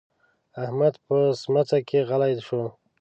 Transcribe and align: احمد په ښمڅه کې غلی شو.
احمد 0.63 0.93
په 1.05 1.15
ښمڅه 1.41 1.79
کې 1.87 1.99
غلی 2.09 2.33
شو. 2.47 2.61